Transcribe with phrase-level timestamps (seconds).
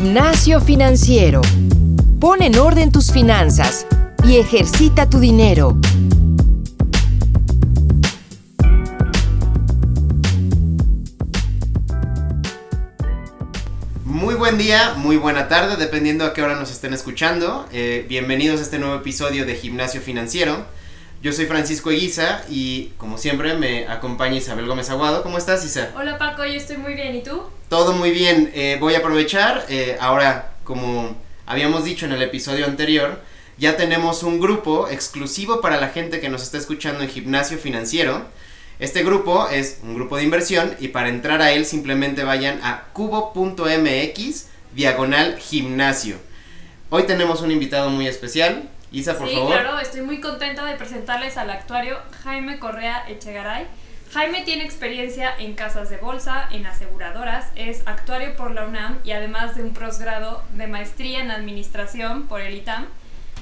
[0.00, 1.40] Gimnasio financiero.
[2.20, 3.84] Pon en orden tus finanzas
[4.24, 5.76] y ejercita tu dinero.
[14.04, 17.66] Muy buen día, muy buena tarde, dependiendo a qué hora nos estén escuchando.
[17.72, 20.64] Eh, bienvenidos a este nuevo episodio de Gimnasio Financiero.
[21.20, 25.24] Yo soy Francisco Eguiza y como siempre me acompaña Isabel Gómez Aguado.
[25.24, 25.90] ¿Cómo estás, Isa?
[25.96, 27.16] Hola Paco, yo estoy muy bien.
[27.16, 27.42] ¿Y tú?
[27.68, 28.52] Todo muy bien.
[28.54, 33.20] Eh, voy a aprovechar, eh, ahora como habíamos dicho en el episodio anterior,
[33.58, 38.24] ya tenemos un grupo exclusivo para la gente que nos está escuchando en Gimnasio Financiero.
[38.78, 42.84] Este grupo es un grupo de inversión y para entrar a él simplemente vayan a
[42.92, 46.14] cubo.mx diagonal gimnasio.
[46.90, 49.52] Hoy tenemos un invitado muy especial, Isa, por sí, favor.
[49.52, 53.66] claro, estoy muy contenta de presentarles al actuario Jaime Correa Echegaray.
[54.12, 59.12] Jaime tiene experiencia en casas de bolsa, en aseguradoras, es actuario por la UNAM y
[59.12, 62.86] además de un posgrado de maestría en administración por el ITAM.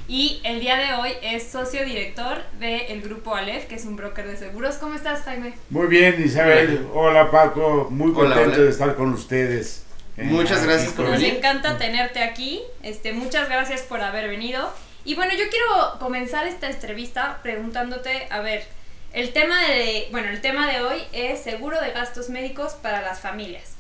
[0.09, 4.27] Y el día de hoy es socio director del grupo Aleph, que es un broker
[4.27, 4.77] de seguros.
[4.77, 5.55] ¿Cómo estás, Jaime?
[5.71, 6.87] Muy bien, Isabel.
[6.95, 7.89] Hola, Paco.
[7.91, 8.65] Muy Hola, contento hola.
[8.65, 9.84] de estar con ustedes.
[10.17, 11.37] Muchas gracias por con- Nos venir.
[11.39, 12.62] encanta tenerte aquí.
[12.83, 14.73] Este, muchas gracias por haber venido.
[15.07, 18.65] Y bueno, yo quiero comenzar esta entrevista preguntándote, a ver,
[19.12, 23.21] el tema de, bueno, el tema de hoy es seguro de gastos médicos para las
[23.21, 23.77] familias.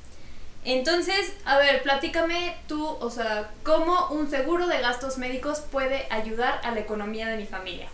[0.64, 6.60] Entonces, a ver, platícame tú, o sea, cómo un seguro de gastos médicos puede ayudar
[6.62, 7.88] a la economía de mi familia.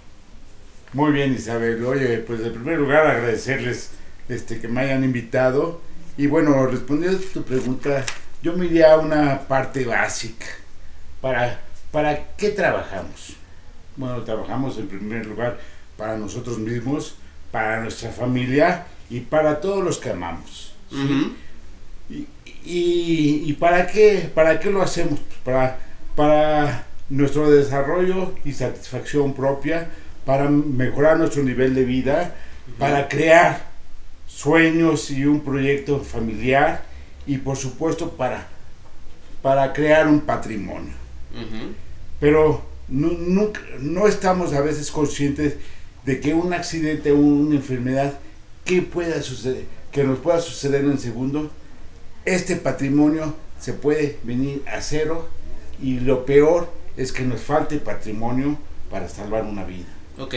[0.93, 1.83] Muy bien, Isabel.
[1.87, 3.93] Oye, pues en primer lugar agradecerles
[4.29, 5.81] este, que me hayan invitado.
[6.19, 8.05] Y bueno, respondiendo a tu pregunta,
[8.43, 10.45] yo me iría a una parte básica.
[11.23, 11.61] ¿Para,
[11.93, 13.37] ¿Para qué trabajamos?
[13.97, 15.59] Bueno, trabajamos en primer lugar
[15.97, 17.17] para nosotros mismos,
[17.51, 20.75] para nuestra familia y para todos los que amamos.
[22.11, 22.27] ¿Y,
[22.65, 25.21] y, y para qué para qué lo hacemos?
[25.45, 25.79] Para,
[26.17, 29.89] para nuestro desarrollo y satisfacción propia,
[30.25, 32.35] para mejorar nuestro nivel de vida,
[32.79, 33.67] para crear
[34.27, 36.85] sueños y un proyecto familiar
[37.27, 38.47] y por supuesto para,
[39.43, 41.02] para crear un patrimonio.
[42.21, 45.55] Pero no, nunca- no estamos a veces conscientes
[46.05, 48.19] de que un accidente o una enfermedad
[48.65, 51.51] que pueda suceder, que nos pueda suceder en segundo,
[52.25, 55.29] este patrimonio se puede venir a cero
[55.83, 58.59] y lo peor es que nos falte patrimonio
[58.91, 59.87] para salvar una vida.
[60.19, 60.35] Ok.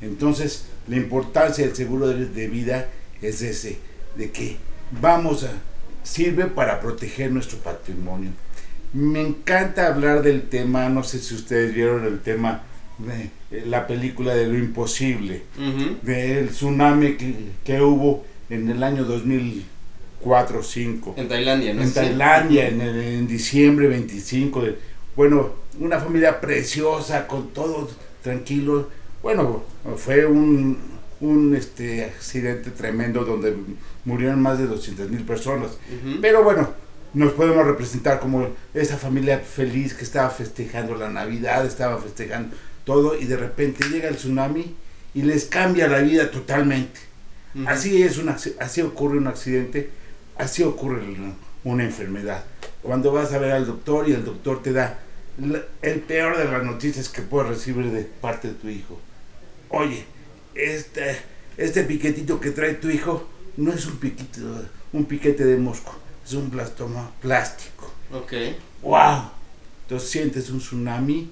[0.00, 2.88] Entonces, la importancia del seguro de, de vida
[3.22, 3.78] es ese,
[4.16, 4.56] de que
[5.00, 5.52] vamos a,
[6.02, 8.30] sirve para proteger nuestro patrimonio.
[8.94, 12.62] Me encanta hablar del tema, no sé si ustedes vieron el tema
[12.98, 15.42] de eh, la película de lo imposible,
[16.02, 17.34] del tsunami que,
[17.64, 21.82] que hubo en el año 2004 5 En Tailandia, ¿no?
[21.82, 21.92] en.
[21.92, 24.78] Tailandia en, el- en diciembre 25 de-
[25.16, 25.50] bueno
[25.80, 27.90] una familia preciosa con todo
[28.22, 28.88] tranquilo.
[29.24, 29.64] Bueno
[29.96, 30.78] fue un,
[31.20, 33.56] un este accidente tremendo donde
[34.04, 35.72] murieron más de 200 mil personas.
[36.20, 36.68] Pero bueno
[37.14, 42.54] nos podemos representar como esa familia feliz que estaba festejando la Navidad estaba festejando
[42.84, 44.74] todo y de repente llega el tsunami
[45.14, 47.00] y les cambia la vida totalmente.
[47.66, 49.90] Así es, un, acci- así ocurre un accidente,
[50.36, 51.02] así ocurre
[51.62, 52.44] una enfermedad.
[52.82, 54.98] Cuando vas a ver al doctor y el doctor te da
[55.38, 59.00] la- el peor de las noticias que puedes recibir de parte de tu hijo.
[59.70, 60.04] Oye,
[60.56, 61.16] este,
[61.56, 64.40] este piquetito que trae tu hijo no es un piquete,
[64.92, 67.92] un piquete de mosco, es un blastoma plástico.
[68.12, 68.32] Ok.
[68.82, 69.30] ¡Wow!
[69.82, 71.30] Entonces sientes un tsunami,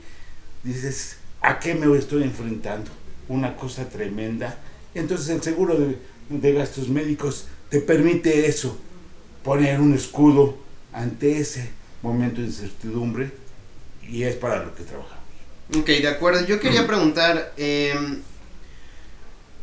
[0.62, 2.90] dices, ¿a qué me estoy enfrentando?
[3.28, 4.58] Una cosa tremenda.
[4.94, 5.98] Entonces el seguro de,
[6.28, 8.78] de gastos médicos te permite eso,
[9.42, 10.58] poner un escudo
[10.92, 11.70] ante ese
[12.02, 13.30] momento de incertidumbre
[14.06, 15.22] y es para lo que trabajamos.
[15.76, 16.44] Ok, de acuerdo.
[16.44, 17.94] Yo quería preguntar, eh,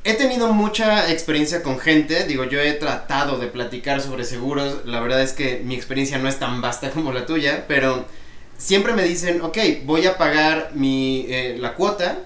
[0.03, 4.99] he tenido mucha experiencia con gente, digo, yo he tratado de platicar sobre seguros, la
[4.99, 8.05] verdad es que mi experiencia no es tan vasta como la tuya, pero
[8.57, 12.19] siempre me dicen, ok, voy a pagar mi, eh, la cuota,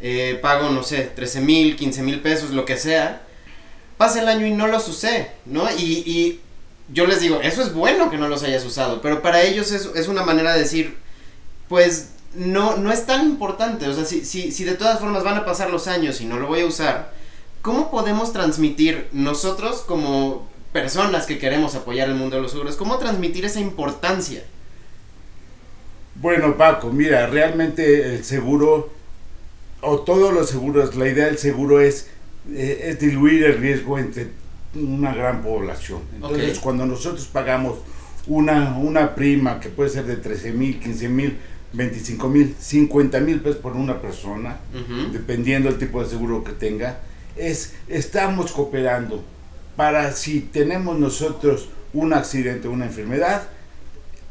[0.00, 3.22] eh, pago, no sé, 13 mil, 15 mil pesos, lo que sea,
[3.96, 5.70] pasa el año y no los usé, ¿no?
[5.70, 6.40] Y,
[6.92, 9.88] yo les digo, eso es bueno que no los hayas usado, pero para ellos es,
[9.94, 10.98] es una manera de decir,
[11.68, 13.88] pues no, no es tan importante.
[13.88, 16.38] O sea, si, si, si de todas formas van a pasar los años y no
[16.38, 17.12] lo voy a usar,
[17.60, 22.98] ¿cómo podemos transmitir nosotros como personas que queremos apoyar el mundo de los seguros, cómo
[22.98, 24.42] transmitir esa importancia?
[26.14, 28.90] Bueno, Paco, mira, realmente el seguro,
[29.80, 32.08] o todos los seguros, la idea del seguro es,
[32.50, 34.28] eh, es diluir el riesgo entre
[34.74, 36.00] una gran población.
[36.14, 37.78] Entonces, cuando nosotros pagamos
[38.26, 41.38] una, una prima que puede ser de 13 mil, 15 mil,
[41.72, 44.58] 25 mil, 50 mil pesos por una persona,
[45.10, 47.00] dependiendo del tipo de seguro que tenga,
[47.36, 49.24] es estamos cooperando.
[49.76, 53.48] Para si tenemos nosotros un accidente, una enfermedad,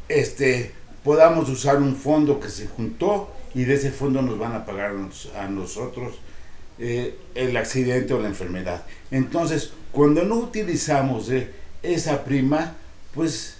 [0.07, 0.71] este,
[1.03, 4.93] podamos usar un fondo que se juntó y de ese fondo nos van a pagar
[5.37, 6.15] a nosotros
[6.79, 8.83] eh, el accidente o la enfermedad.
[9.09, 11.51] Entonces, cuando no utilizamos eh,
[11.83, 12.75] esa prima,
[13.13, 13.57] pues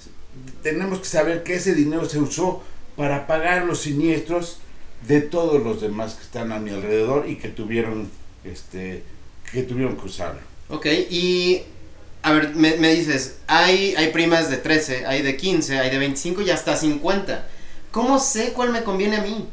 [0.64, 2.64] tenemos que saber que ese dinero se usó
[2.96, 4.60] para pagar los siniestros
[5.08, 8.10] de todos los demás que están a mi alrededor y que tuvieron
[8.44, 9.04] este
[9.52, 10.40] que tuvieron que usarlo.
[10.70, 11.64] Ok, y
[12.24, 15.98] a ver, me, me dices, hay, hay primas de 13, hay de 15, hay de
[15.98, 17.48] 25 y hasta 50.
[17.92, 19.48] ¿Cómo sé cuál me conviene a mí?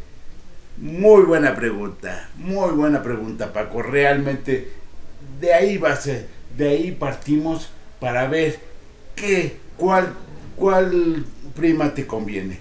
[0.76, 3.82] Muy buena pregunta, muy buena pregunta, Paco.
[3.82, 4.70] Realmente
[5.40, 7.68] de ahí va a ser, de ahí partimos
[7.98, 8.60] para ver
[9.16, 10.14] qué, cuál,
[10.54, 11.24] cuál
[11.56, 12.60] prima te conviene.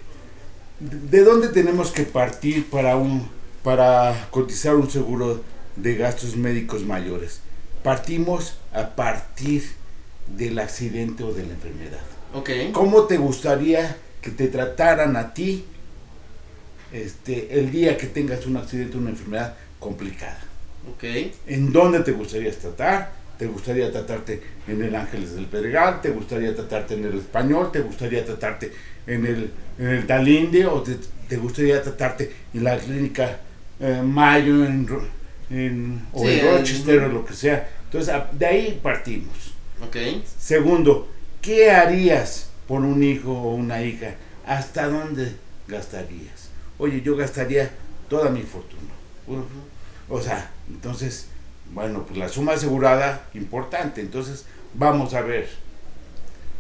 [0.80, 3.28] ¿De dónde tenemos que partir para un,
[3.64, 5.44] para cotizar un seguro
[5.76, 7.42] de gastos médicos mayores?
[7.84, 9.64] Partimos a partir
[10.36, 12.02] del accidente o de la enfermedad.
[12.34, 15.66] Ok, ¿Cómo te gustaría que te trataran a ti
[16.92, 20.40] este, el día que tengas un accidente o una enfermedad complicada?
[20.92, 21.04] ok,
[21.48, 23.12] ¿En dónde te gustaría tratar?
[23.38, 26.02] ¿Te gustaría tratarte en el Ángeles del Pedregal?
[26.02, 27.72] ¿Te gustaría tratarte en el Español?
[27.72, 28.72] ¿Te gustaría tratarte
[29.06, 30.66] en el, en el Dalinde?
[30.66, 30.98] ¿O te,
[31.30, 33.40] te gustaría tratarte en la clínica
[33.80, 34.88] eh, Mayo en,
[36.14, 37.70] o Sí, en Rochester o lo que sea?
[37.86, 39.54] Entonces, de ahí partimos.
[39.86, 39.98] ok,
[40.40, 41.08] Segundo,
[41.42, 44.16] ¿qué harías por un hijo o una hija?
[44.46, 45.36] ¿Hasta dónde
[45.68, 46.50] gastarías?
[46.80, 47.70] Oye, yo gastaría
[48.10, 48.94] toda mi fortuna.
[50.10, 51.28] O sea, entonces,
[51.74, 54.02] bueno, pues la suma asegurada, importante.
[54.02, 55.48] Entonces, vamos a ver.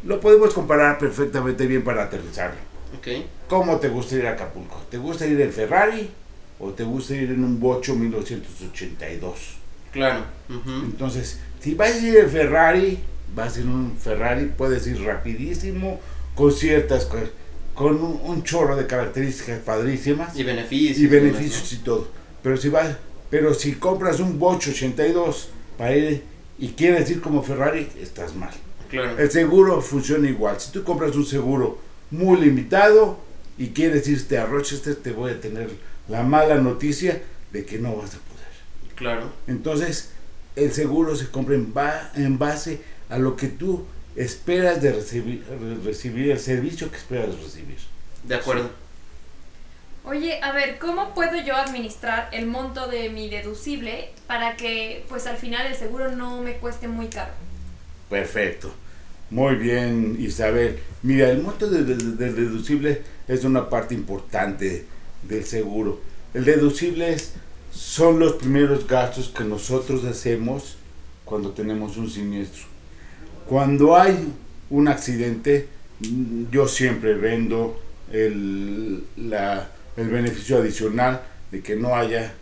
[0.04, 2.57] Lo podemos comparar perfectamente bien para aterrizarlo.
[2.98, 3.25] ok.
[3.50, 4.81] ¿Cómo te gusta ir a Acapulco?
[4.92, 6.09] ¿Te gusta ir en Ferrari
[6.59, 9.56] o te gusta ir en un Bocho 1982?
[9.92, 10.25] Claro.
[10.83, 13.00] Entonces, si vas a ir en Ferrari,
[13.36, 16.00] vas en un Ferrari, puedes ir rapidísimo,
[16.36, 17.18] con ciertas, co-
[17.74, 20.98] con un, un chorro de características padrísimas Y beneficios.
[21.00, 22.07] y beneficios y todo.
[22.44, 22.95] Pero si vas,
[23.29, 26.24] pero si compras un Bosch 82 para ir
[26.59, 28.51] y quieres ir como Ferrari, estás mal.
[28.89, 29.18] Claro.
[29.19, 30.59] El seguro funciona igual.
[30.59, 31.79] Si tú compras un seguro
[32.09, 33.19] muy limitado
[33.57, 35.69] y quieres irte a Rochester, te voy a tener
[36.07, 37.21] la mala noticia
[37.51, 38.95] de que no vas a poder.
[38.95, 39.30] Claro.
[39.47, 40.12] Entonces,
[40.56, 43.85] el seguro se compra en, ba- en base a lo que tú
[44.15, 45.44] esperas de recibir,
[45.83, 47.77] recibir el servicio que esperas recibir.
[48.23, 48.69] De acuerdo.
[50.07, 55.27] Oye, a ver, ¿cómo puedo yo administrar el monto de mi deducible para que pues
[55.27, 57.31] al final el seguro no me cueste muy caro?
[58.09, 58.71] Perfecto.
[59.30, 60.80] Muy bien, Isabel.
[61.04, 64.86] Mira, el monto de- de- del deducible es una parte importante
[65.24, 66.00] del seguro.
[66.33, 67.18] El deducible
[67.74, 70.77] son los primeros gastos que nosotros hacemos
[71.25, 72.63] cuando tenemos un siniestro.
[73.45, 74.31] Cuando hay
[74.69, 75.68] un accidente,
[76.50, 77.81] yo siempre vendo
[78.13, 81.21] el, la- el beneficio adicional
[81.51, 82.33] de que no haya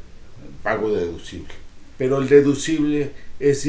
[0.61, 1.53] pago de deducible.
[1.97, 3.67] Pero el deducible es,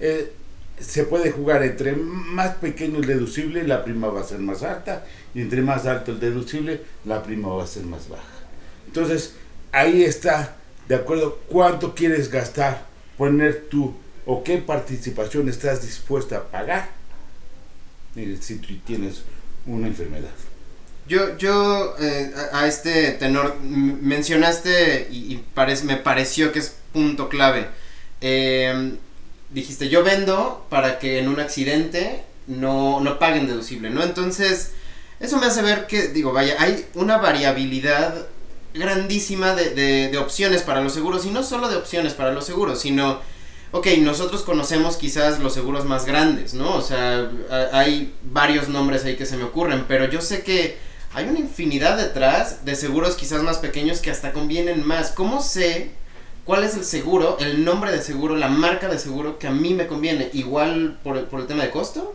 [0.00, 0.32] eh,
[0.80, 5.04] se puede jugar entre más pequeño el deducible, la prima va a ser más alta,
[5.34, 8.24] y entre más alto el deducible, la prima va a ser más baja.
[8.86, 9.34] Entonces,
[9.72, 10.56] ahí está,
[10.88, 12.86] de acuerdo, cuánto quieres gastar,
[13.18, 16.90] poner tú, o qué participación estás dispuesta a pagar
[18.40, 19.22] si tienes
[19.66, 20.30] una enfermedad.
[21.08, 25.44] Yo, yo eh, a, este tenor mencionaste y, y
[25.84, 27.68] me pareció que es punto clave.
[28.20, 28.94] Eh,
[29.50, 34.02] dijiste, yo vendo para que en un accidente no, no paguen deducible, ¿no?
[34.02, 34.72] Entonces,
[35.20, 38.26] eso me hace ver que, digo, vaya, hay una variabilidad
[38.74, 42.44] grandísima de, de- de opciones para los seguros, y no solo de opciones para los
[42.44, 43.20] seguros, sino,
[43.72, 46.74] ok, nosotros conocemos quizás los seguros más grandes, ¿no?
[46.74, 47.30] O sea,
[47.72, 50.84] hay varios nombres ahí que se me ocurren, pero yo sé que
[51.16, 55.10] hay una infinidad detrás de seguros quizás más pequeños que hasta convienen más.
[55.12, 55.90] ¿Cómo sé
[56.44, 59.72] cuál es el seguro, el nombre de seguro, la marca de seguro que a mí
[59.74, 60.28] me conviene?
[60.34, 62.14] Igual por, el- por el tema de costo.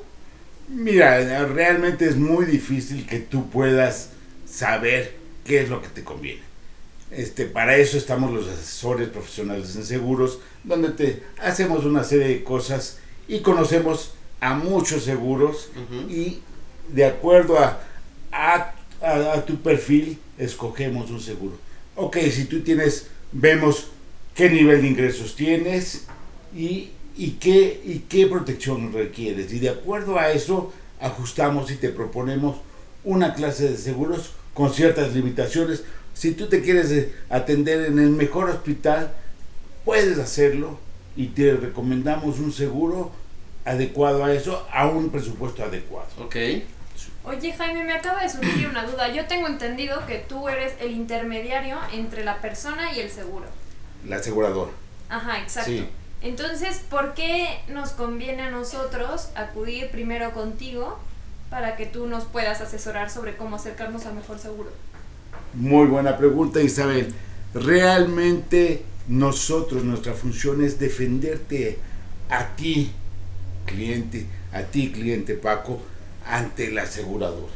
[0.70, 4.10] Mira, realmente es muy difícil que tú puedas
[4.50, 5.15] saber
[5.46, 6.41] qué es lo que te conviene.
[7.12, 12.43] Este, para eso estamos los asesores profesionales en seguros, donde te hacemos una serie de
[12.43, 16.10] cosas y conocemos a muchos seguros Ujú.
[16.10, 16.41] y
[16.89, 17.79] de acuerdo a,
[18.31, 18.70] a,
[19.01, 21.58] a- tu perfil escogemos un seguro.
[21.96, 23.88] Ok, si tú tienes, vemos
[24.36, 26.05] qué nivel de ingresos tienes
[26.55, 29.51] y, y, qué, y qué protección requieres.
[29.53, 32.58] Y de acuerdo a eso ajustamos y te proponemos
[33.03, 35.84] una clase de seguros con ciertas limitaciones.
[36.13, 39.13] Si tú te quieres eh, atender en el mejor hospital,
[39.86, 40.77] puedes hacerlo
[41.15, 43.12] y te recomendamos un seguro
[43.65, 46.08] adecuado a eso, a un presupuesto adecuado.
[46.20, 46.36] Ok.
[47.23, 49.13] Oye Jaime, me acaba de surgir una duda.
[49.13, 53.45] Yo tengo entendido que tú eres el intermediario entre la persona y el seguro.
[54.07, 54.71] La aseguradora.
[55.09, 55.69] Ajá, exacto.
[55.69, 55.87] Sí.
[56.21, 60.99] Entonces, ¿por qué nos conviene a nosotros acudir primero contigo
[61.49, 64.71] para que tú nos puedas asesorar sobre cómo acercarnos al mejor seguro?
[65.53, 67.13] Muy buena pregunta, Isabel.
[67.53, 71.79] Realmente nosotros, nuestra función es defenderte
[72.29, 72.91] a ti,
[73.65, 75.81] cliente, a ti, cliente Paco,
[76.25, 77.53] ante la aseguradora.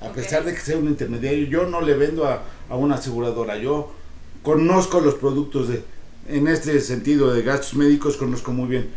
[0.00, 3.56] A pesar de que sea un intermediario, yo no le vendo a, a una aseguradora,
[3.58, 3.92] yo
[4.42, 5.82] conozco los productos de,
[6.28, 8.90] en este sentido de gastos médicos, conozco muy bien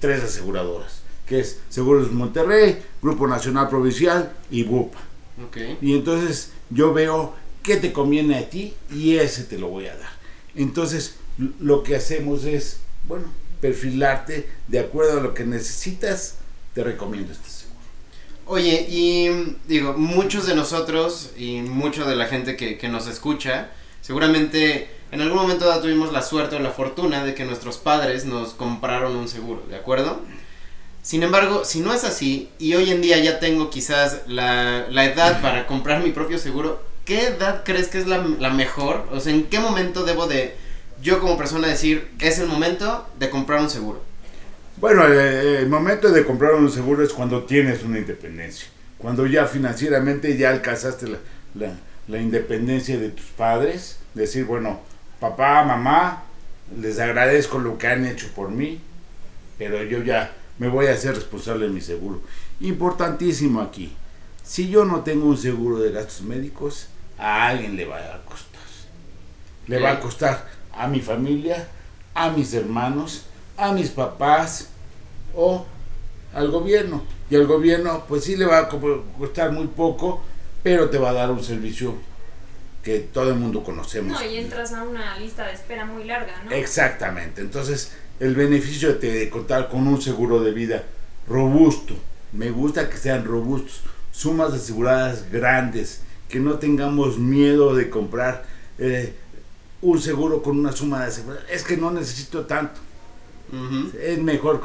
[0.00, 4.98] tres aseguradoras, que es Seguros Monterrey, Grupo Nacional Provincial y BUPA.
[5.46, 5.56] Ok.
[5.82, 9.96] Y entonces yo veo qué te conviene a ti y ese te lo voy a
[9.96, 10.10] dar.
[10.54, 11.16] Entonces
[11.60, 13.26] lo que hacemos es, bueno,
[13.60, 16.36] perfilarte de acuerdo a lo que necesitas,
[16.74, 17.67] te recomiendo este.
[18.50, 19.28] Oye, y
[19.66, 23.68] digo, muchos de nosotros y mucho de la gente que, que nos escucha,
[24.00, 28.54] seguramente en algún momento tuvimos la suerte o la fortuna de que nuestros padres nos
[28.54, 30.22] compraron un seguro, ¿de acuerdo?
[31.02, 35.04] Sin embargo, si no es así, y hoy en día ya tengo quizás la, la
[35.04, 39.06] edad para comprar mi propio seguro, ¿qué edad crees que es la, la mejor?
[39.12, 40.56] O sea, ¿en qué momento debo de
[41.02, 44.07] yo como persona decir, es el momento de comprar un seguro?
[44.80, 48.68] Bueno, el momento de comprar un seguro es cuando tienes una independencia.
[48.98, 51.18] Cuando ya financieramente ya alcanzaste la,
[51.54, 51.74] la-
[52.06, 53.98] la independencia de tus padres.
[54.14, 54.80] Decir, bueno,
[55.20, 56.22] papá, mamá,
[56.80, 58.80] les agradezco lo que han hecho por mí,
[59.58, 62.22] pero yo ya me voy a hacer responsable de mi seguro.
[62.60, 63.92] Importantísimo aquí.
[64.44, 68.48] Si yo no tengo un seguro de gastos médicos, a alguien le va a costar.
[69.66, 71.68] Le va a costar a mi familia,
[72.14, 73.26] a mis hermanos,
[73.58, 74.68] a mis papás
[75.34, 75.66] o
[76.32, 77.02] al gobierno.
[77.30, 80.22] Y al gobierno, pues sí le va a co- costar muy poco,
[80.62, 81.94] pero te va a dar un servicio
[82.82, 84.18] que todo el mundo conocemos.
[84.18, 86.52] No, y entras a una lista de espera muy larga, ¿no?
[86.52, 87.40] Exactamente.
[87.42, 90.84] Entonces, el beneficio de, de contar con un seguro de vida
[91.28, 91.94] robusto.
[92.32, 93.82] Me gusta que sean robustos.
[94.12, 96.00] Sumas aseguradas grandes.
[96.28, 98.44] Que no tengamos miedo de comprar
[98.78, 99.14] eh,
[99.82, 101.44] un seguro con una suma de asegurada.
[101.50, 102.80] Es que no necesito tanto.
[104.02, 104.60] Es mejor,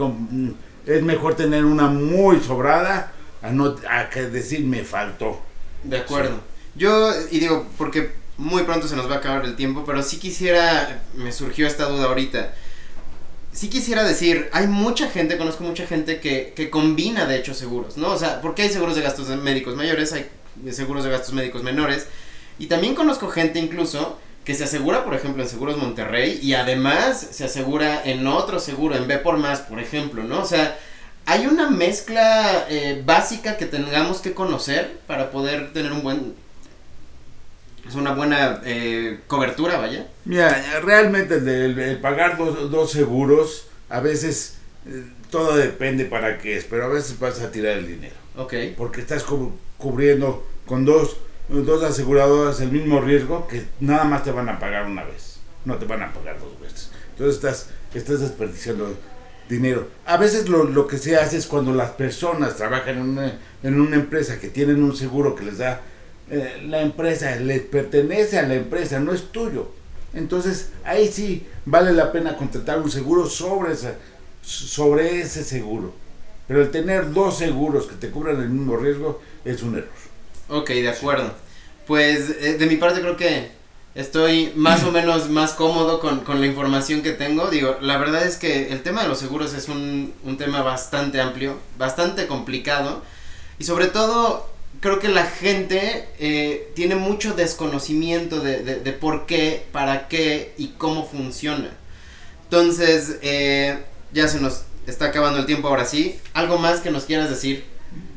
[0.85, 3.11] es mejor tener una muy sobrada
[3.41, 5.41] a, no, a que decir me faltó.
[5.83, 6.39] De acuerdo.
[6.75, 10.17] Yo, y digo, porque muy pronto se nos va a acabar el tiempo, pero sí
[10.17, 12.53] quisiera, me surgió esta duda ahorita.
[13.51, 17.97] Sí quisiera decir, hay mucha gente, conozco mucha gente que, que combina de hecho seguros,
[17.97, 18.09] ¿no?
[18.09, 20.27] O sea, porque hay seguros de gastos médicos mayores, hay
[20.71, 22.07] seguros de gastos médicos menores.
[22.57, 27.27] Y también conozco gente incluso que se asegura, por ejemplo, en Seguros Monterrey y además
[27.31, 30.41] se asegura en otro seguro, en B por más, por ejemplo, ¿no?
[30.41, 30.77] O sea,
[31.25, 36.33] hay una mezcla eh, básica que tengamos que conocer para poder tener un buen...
[37.88, 40.07] Es una buena eh, cobertura, vaya.
[40.23, 44.55] Mira, realmente el, de- el- el pagar dos, dos seguros, a veces
[44.88, 48.15] eh, todo depende para qué es, pero a veces vas a tirar el dinero.
[48.38, 48.53] Ok.
[48.77, 51.17] Porque estás cu- cubriendo con dos,
[51.50, 55.39] dos aseguradoras el mismo riesgo que nada más te van a pagar una vez.
[55.65, 56.91] No te van a pagar dos veces.
[57.12, 58.95] Entonces estás, estás desperdiciando
[59.50, 59.88] dinero.
[60.05, 63.79] A veces lo, lo que se hace es cuando las personas trabajan en una, en
[63.79, 65.81] una empresa que tienen un seguro que les da
[66.29, 69.69] eh, la empresa, les pertenece a la empresa, no es tuyo.
[70.13, 73.95] Entonces ahí sí vale la pena contratar un seguro sobre, esa,
[74.41, 75.93] sobre ese seguro.
[76.47, 80.12] Pero el tener dos seguros que te cubran el mismo riesgo es un error.
[80.50, 81.31] Ok, de acuerdo.
[81.88, 83.51] Pues eh, de mi parte creo que
[83.95, 87.47] estoy más o menos más cómodo con, con la información que tengo.
[87.50, 91.19] Digo, la verdad es que el tema de los seguros es un, un tema bastante
[91.21, 93.01] amplio, bastante complicado.
[93.59, 99.25] Y sobre todo, creo que la gente eh, tiene mucho desconocimiento de, de- de por
[99.25, 101.71] qué, para qué y cómo funciona.
[102.45, 103.77] Entonces, eh,
[104.12, 106.19] ya se nos está acabando el tiempo ahora sí.
[106.33, 107.63] ¿Algo más que nos quieras decir?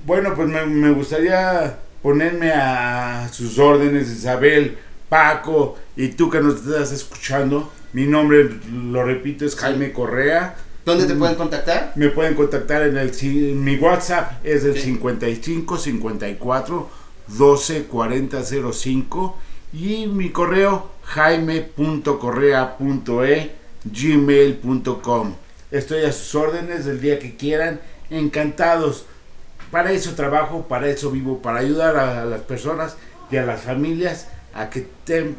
[0.04, 1.78] Bueno, pues me, me gustaría
[2.10, 7.72] ponerme a sus órdenes, Isabel, Paco y tú que nos estás escuchando.
[7.94, 8.48] Mi nombre,
[8.92, 10.54] lo repito, es Jaime Correa.
[10.84, 11.18] ¿Dónde te Mm.
[11.18, 11.92] pueden contactar?
[11.96, 13.10] Me pueden contactar en el
[13.56, 14.82] mi WhatsApp es el Sí.
[14.82, 16.88] 55 54
[17.26, 19.36] 12 40 05
[19.72, 23.50] y mi correo jaime.correa.e
[23.84, 25.34] gmail.com.
[25.72, 29.06] Estoy a sus órdenes el día que quieran, encantados
[29.70, 32.96] para eso trabajo, para eso vivo, para ayudar a las personas
[33.30, 35.36] y a las familias a que estén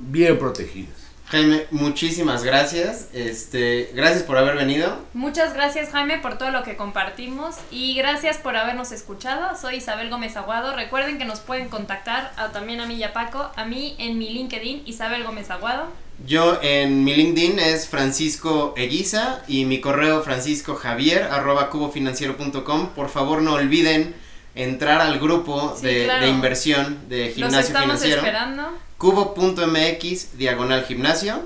[0.00, 1.00] bien protegidas.
[1.30, 3.08] Jaime, muchísimas gracias.
[3.12, 4.98] Este, gracias por haber venido.
[5.14, 9.56] Muchas gracias Jaime por todo lo que compartimos y gracias por habernos escuchado.
[9.56, 10.74] Soy Isabel Gómez Aguado.
[10.74, 14.30] Recuerden que nos pueden contactar también a mí y a Paco, a mí en mi
[14.30, 15.86] LinkedIn Isabel Gómez Aguado.
[16.26, 22.88] Yo en mi LinkedIn es Francisco Eguiza y mi correo francisco javier arroba cubofinanciero.com.
[22.90, 24.14] Por favor no olviden
[24.54, 28.16] entrar al grupo de, inversión de gimnasio Los estamos financiero.
[28.18, 31.42] esperando cubo.mx diagonal gimnasio.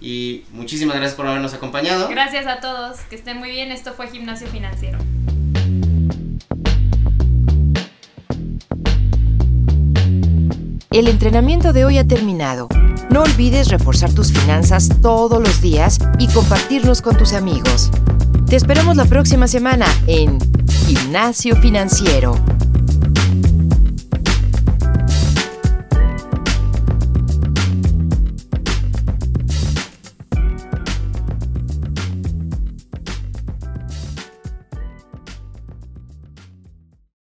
[0.00, 2.08] Y muchísimas gracias por habernos acompañado.
[2.08, 3.70] Gracias a todos, que estén muy bien.
[3.70, 4.98] Esto fue Gimnasio Financiero.
[10.90, 12.68] El entrenamiento de hoy ha terminado.
[13.14, 17.92] No olvides reforzar tus finanzas todos los días y compartirnos con tus amigos.
[18.48, 20.40] Te esperamos la próxima semana en
[20.84, 22.34] Gimnasio Financiero.